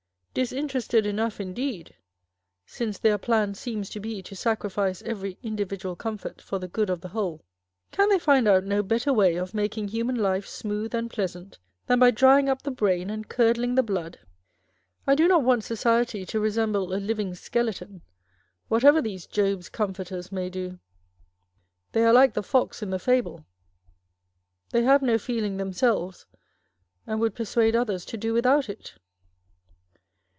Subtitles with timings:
[0.33, 1.93] Disinterested enough, indeed:
[2.65, 7.01] since their plan seems to be to sacrifice every individual comfort for the good of
[7.01, 7.43] the whole.
[7.91, 11.99] Can they find out no better way of making human life smooth and pleasant, than
[11.99, 14.19] by drying up the brain and curdling the blood?
[15.05, 18.01] I do not want society to resemble a Living Skeleton,
[18.69, 20.79] whatever these" Job's Comforters" may do.
[21.91, 23.43] They are like the fox in the fable â€"
[24.69, 26.25] they have no feeling themselves,
[27.05, 28.93] and would persuade others to do without it.